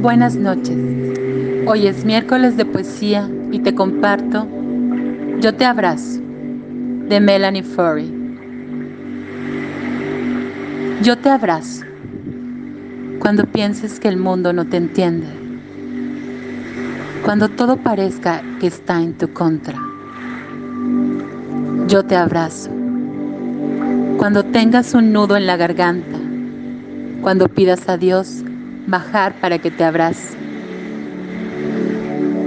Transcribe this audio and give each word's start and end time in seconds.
Buenas 0.00 0.36
noches. 0.36 0.76
Hoy 1.66 1.88
es 1.88 2.04
miércoles 2.04 2.56
de 2.56 2.64
poesía 2.64 3.28
y 3.50 3.58
te 3.58 3.74
comparto 3.74 4.46
Yo 5.40 5.56
te 5.56 5.64
abrazo 5.64 6.20
de 7.08 7.18
Melanie 7.18 7.64
Furry. 7.64 8.14
Yo 11.02 11.18
te 11.18 11.28
abrazo 11.28 11.84
cuando 13.18 13.44
pienses 13.46 13.98
que 13.98 14.06
el 14.06 14.18
mundo 14.18 14.52
no 14.52 14.66
te 14.66 14.76
entiende, 14.76 15.26
cuando 17.24 17.48
todo 17.48 17.76
parezca 17.76 18.40
que 18.60 18.68
está 18.68 19.02
en 19.02 19.14
tu 19.14 19.32
contra. 19.32 19.80
Yo 21.88 22.04
te 22.04 22.14
abrazo 22.14 22.70
cuando 24.16 24.44
tengas 24.44 24.94
un 24.94 25.12
nudo 25.12 25.36
en 25.36 25.48
la 25.48 25.56
garganta, 25.56 26.18
cuando 27.20 27.48
pidas 27.48 27.88
a 27.88 27.96
Dios 27.96 28.44
bajar 28.88 29.34
para 29.34 29.58
que 29.58 29.70
te 29.70 29.84
abrace, 29.84 30.36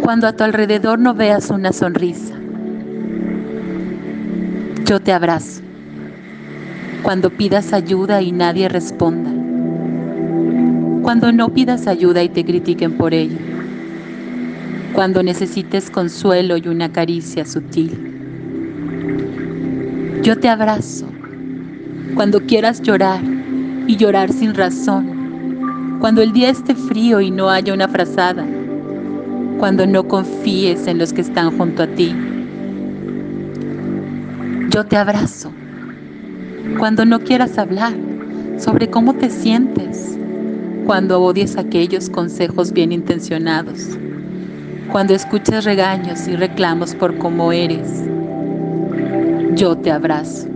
cuando 0.02 0.28
a 0.28 0.34
tu 0.34 0.44
alrededor 0.44 1.00
no 1.00 1.14
veas 1.14 1.52
una 1.52 1.72
sonrisa. 1.72 2.34
Yo 4.86 5.00
te 5.00 5.14
abrazo 5.14 5.62
cuando 7.04 7.30
pidas 7.30 7.74
ayuda 7.74 8.22
y 8.22 8.32
nadie 8.32 8.70
responda, 8.70 9.32
cuando 11.04 11.32
no 11.32 11.50
pidas 11.50 11.88
ayuda 11.88 12.24
y 12.24 12.30
te 12.30 12.44
critiquen 12.44 12.98
por 12.98 13.14
ello, 13.14 13.38
cuando 14.94 15.24
necesites 15.24 15.92
consuelo 15.92 16.58
y 16.58 16.68
una 16.68 16.92
caricia 16.92 17.46
sutil. 17.46 18.08
Yo 20.24 20.40
te 20.40 20.50
abrazo 20.50 21.08
cuando 22.16 22.42
quieras 22.42 22.82
llorar 22.82 23.22
y 23.88 23.96
llorar 23.96 24.32
sin 24.34 24.54
razón, 24.54 25.11
cuando 26.02 26.24
el 26.24 26.34
día 26.34 26.50
esté 26.50 26.74
frío 26.74 27.22
y 27.22 27.30
no 27.30 27.52
haya 27.52 27.76
una 27.76 27.88
frazada, 27.88 28.44
cuando 29.60 29.86
no 29.86 30.08
confíes 30.08 30.88
en 30.88 30.98
los 30.98 31.14
que 31.14 31.22
están 31.22 31.56
junto 31.56 31.84
a 31.84 31.88
ti. 31.88 32.16
Yo 34.72 34.84
te 34.84 34.98
abrazo 34.98 35.54
cuando 36.80 37.06
no 37.06 37.20
quieras 37.20 37.60
hablar 37.60 37.94
sobre 38.58 38.90
cómo 38.90 39.14
te 39.14 39.30
sientes, 39.30 40.20
cuando 40.88 41.22
odies 41.22 41.56
aquellos 41.56 42.10
consejos 42.10 42.74
bien 42.74 42.92
intencionados, 42.92 44.00
cuando 44.92 45.14
escuches 45.14 45.66
regaños 45.66 46.28
y 46.28 46.36
reclamos 46.36 46.96
por 46.96 47.20
cómo 47.20 47.52
eres. 47.52 48.10
Yo 49.52 49.78
te 49.78 49.92
abrazo. 49.92 50.48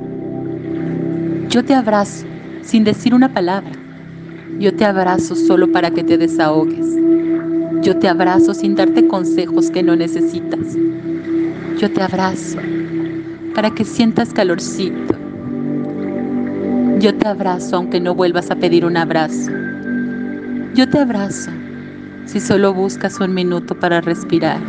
Yo 1.49 1.63
te 1.63 1.75
abrazo 1.75 2.25
sin 2.61 2.83
decir 2.83 3.13
una 3.13 3.31
palabra. 3.31 3.84
Yo 4.59 4.73
te 4.73 4.85
abrazo 4.85 5.35
solo 5.35 5.71
para 5.71 5.91
que 5.91 6.03
te 6.03 6.17
desahogues. 6.17 6.87
Yo 7.81 7.97
te 7.97 8.07
abrazo 8.07 8.53
sin 8.53 8.75
darte 8.75 9.07
consejos 9.07 9.69
que 9.69 9.83
no 9.83 9.95
necesitas. 9.95 10.77
Yo 11.77 11.91
te 11.91 12.01
abrazo 12.01 12.59
para 13.53 13.71
que 13.71 13.83
sientas 13.83 14.33
calorcito. 14.33 15.15
Yo 16.99 17.13
te 17.15 17.27
abrazo 17.27 17.75
aunque 17.75 17.99
no 17.99 18.15
vuelvas 18.15 18.49
a 18.49 18.55
pedir 18.55 18.85
un 18.85 18.95
abrazo. 18.95 19.51
Yo 20.73 20.89
te 20.89 20.99
abrazo 20.99 21.51
si 22.25 22.39
solo 22.39 22.73
buscas 22.73 23.19
un 23.19 23.33
minuto 23.33 23.77
para 23.77 24.01
respirar. 24.01 24.61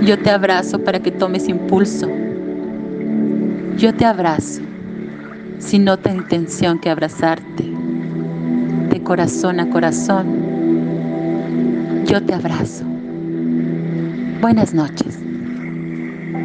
Yo 0.00 0.18
te 0.18 0.30
abrazo 0.30 0.82
para 0.82 1.00
que 1.00 1.12
tomes 1.12 1.48
impulso. 1.48 2.18
Yo 3.76 3.94
te 3.94 4.06
abrazo 4.06 4.62
sin 5.58 5.88
otra 5.88 6.14
intención 6.14 6.78
que 6.78 6.90
abrazarte, 6.90 7.75
corazón 9.06 9.60
a 9.60 9.70
corazón. 9.70 10.26
Yo 12.06 12.20
te 12.24 12.34
abrazo. 12.34 12.84
Buenas 14.40 14.74
noches. 14.74 15.25